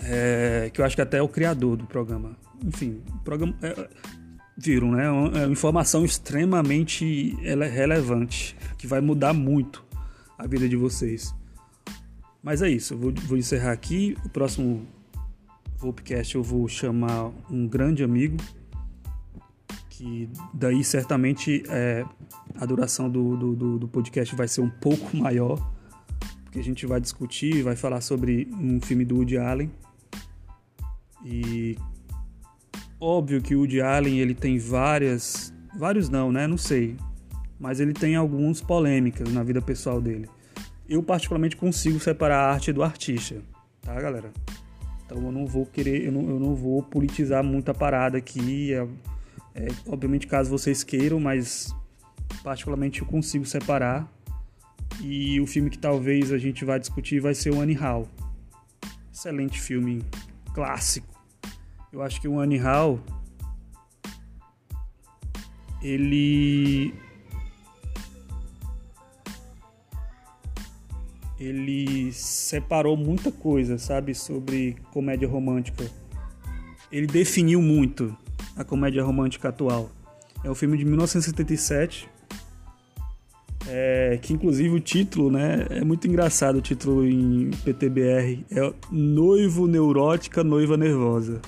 É, 0.04 0.70
que 0.72 0.80
eu 0.80 0.84
acho 0.84 0.96
que 0.96 1.02
até 1.02 1.18
é 1.18 1.22
o 1.22 1.28
criador 1.28 1.76
do 1.76 1.86
programa. 1.86 2.36
Enfim, 2.64 3.00
o 3.14 3.18
programa. 3.18 3.54
É, 3.62 3.88
viram, 4.56 4.90
né? 4.92 5.06
É 5.06 5.10
uma 5.10 5.46
informação 5.46 6.04
extremamente 6.04 7.36
relevante, 7.72 8.56
que 8.78 8.86
vai 8.86 9.00
mudar 9.00 9.32
muito 9.32 9.84
a 10.38 10.46
vida 10.46 10.68
de 10.68 10.76
vocês. 10.76 11.34
Mas 12.42 12.60
é 12.60 12.68
isso, 12.68 12.94
eu 12.94 12.98
vou, 12.98 13.12
vou 13.26 13.38
encerrar 13.38 13.72
aqui. 13.72 14.16
O 14.24 14.28
próximo 14.28 14.86
podcast 15.78 16.34
eu 16.34 16.42
vou 16.42 16.68
chamar 16.68 17.30
um 17.50 17.66
grande 17.66 18.02
amigo, 18.02 18.36
que 19.88 20.28
daí 20.52 20.82
certamente 20.82 21.62
é, 21.68 22.04
a 22.56 22.66
duração 22.66 23.08
do, 23.08 23.36
do, 23.54 23.78
do 23.78 23.88
podcast 23.88 24.34
vai 24.34 24.48
ser 24.48 24.60
um 24.60 24.70
pouco 24.70 25.14
maior, 25.18 25.56
porque 26.44 26.58
a 26.58 26.64
gente 26.64 26.86
vai 26.86 27.00
discutir, 27.00 27.62
vai 27.62 27.76
falar 27.76 28.00
sobre 28.00 28.48
um 28.52 28.80
filme 28.80 29.04
do 29.04 29.16
Woody 29.16 29.38
Allen. 29.38 29.70
E 31.24 31.76
óbvio 33.00 33.40
que 33.40 33.54
o 33.54 33.60
Woody 33.60 33.80
Allen 33.80 34.18
ele 34.18 34.34
tem 34.34 34.58
várias, 34.58 35.52
vários 35.76 36.08
não, 36.08 36.32
né? 36.32 36.46
Não 36.46 36.58
sei, 36.58 36.96
mas 37.58 37.80
ele 37.80 37.92
tem 37.92 38.16
algumas 38.16 38.60
polêmicas 38.60 39.32
na 39.32 39.42
vida 39.42 39.60
pessoal 39.60 40.00
dele 40.00 40.28
eu 40.92 41.02
particularmente 41.02 41.56
consigo 41.56 41.98
separar 41.98 42.36
a 42.36 42.52
arte 42.52 42.70
do 42.70 42.82
artista, 42.82 43.42
tá, 43.80 43.94
galera? 43.98 44.30
Então 45.04 45.22
eu 45.22 45.32
não 45.32 45.46
vou 45.46 45.64
querer, 45.64 46.04
eu 46.04 46.12
não, 46.12 46.28
eu 46.28 46.38
não 46.38 46.54
vou 46.54 46.82
politizar 46.82 47.42
muita 47.42 47.72
parada 47.72 48.18
aqui. 48.18 48.74
É, 48.74 48.86
é, 49.54 49.68
obviamente, 49.86 50.26
caso 50.26 50.50
vocês 50.50 50.82
queiram, 50.84 51.18
mas 51.18 51.74
particularmente 52.42 53.00
eu 53.00 53.06
consigo 53.06 53.44
separar. 53.46 54.06
E 55.00 55.40
o 55.40 55.46
filme 55.46 55.70
que 55.70 55.78
talvez 55.78 56.30
a 56.30 56.36
gente 56.36 56.64
vai 56.64 56.78
discutir 56.78 57.20
vai 57.20 57.34
ser 57.34 57.50
o 57.50 57.60
Annie 57.60 57.74
Hall. 57.74 58.06
Excelente 59.12 59.60
filme, 59.60 60.02
clássico. 60.54 61.11
Eu 61.92 62.00
acho 62.02 62.20
que 62.20 62.26
o 62.26 62.40
Annie 62.40 62.58
Hall 62.58 62.98
ele 65.82 66.94
ele 71.38 72.12
separou 72.12 72.96
muita 72.96 73.32
coisa, 73.32 73.76
sabe, 73.76 74.14
sobre 74.14 74.76
comédia 74.92 75.28
romântica. 75.28 75.90
Ele 76.90 77.06
definiu 77.06 77.60
muito 77.60 78.16
a 78.56 78.62
comédia 78.62 79.02
romântica 79.02 79.48
atual. 79.48 79.90
É 80.44 80.50
um 80.50 80.54
filme 80.54 80.78
de 80.78 80.84
1977, 80.84 82.08
é, 83.68 84.18
que 84.22 84.32
inclusive 84.32 84.74
o 84.74 84.80
título, 84.80 85.30
né, 85.30 85.66
é 85.70 85.84
muito 85.84 86.06
engraçado 86.06 86.56
o 86.56 86.62
título 86.62 87.04
em 87.06 87.50
PTBR, 87.64 88.44
é 88.50 88.72
Noivo 88.90 89.66
Neurótica, 89.66 90.44
Noiva 90.44 90.76
Nervosa. 90.76 91.40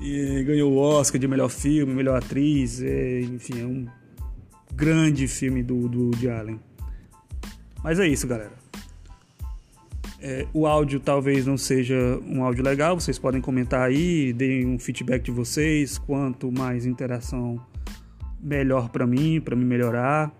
E 0.00 0.42
ganhou 0.44 0.72
o 0.72 0.76
Oscar 0.76 1.20
de 1.20 1.28
melhor 1.28 1.48
filme, 1.48 1.92
melhor 1.92 2.18
atriz, 2.18 2.80
é, 2.82 3.20
enfim, 3.20 3.60
é 3.60 3.66
um 3.66 3.86
grande 4.74 5.26
filme 5.26 5.62
do, 5.62 5.88
do 5.88 6.10
de 6.10 6.28
Allen. 6.28 6.60
Mas 7.82 7.98
é 7.98 8.06
isso, 8.06 8.26
galera. 8.26 8.52
É, 10.20 10.46
o 10.52 10.66
áudio 10.66 10.98
talvez 10.98 11.46
não 11.46 11.56
seja 11.56 11.96
um 12.26 12.42
áudio 12.42 12.64
legal, 12.64 12.98
vocês 12.98 13.18
podem 13.18 13.40
comentar 13.40 13.82
aí, 13.82 14.32
deem 14.32 14.66
um 14.66 14.78
feedback 14.78 15.22
de 15.22 15.30
vocês, 15.30 15.96
quanto 15.96 16.50
mais 16.50 16.86
interação 16.86 17.64
melhor 18.40 18.88
para 18.88 19.06
mim, 19.06 19.40
para 19.40 19.54
me 19.54 19.64
melhorar. 19.64 20.32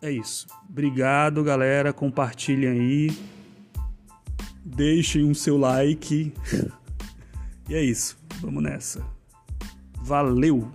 É 0.00 0.10
isso. 0.10 0.46
Obrigado, 0.68 1.42
galera, 1.42 1.92
compartilhem 1.92 2.68
aí. 2.68 3.37
Deixem 4.76 5.24
um 5.24 5.34
seu 5.34 5.56
like. 5.56 6.32
e 7.68 7.74
é 7.74 7.82
isso. 7.82 8.18
Vamos 8.40 8.62
nessa. 8.62 9.04
Valeu. 10.02 10.70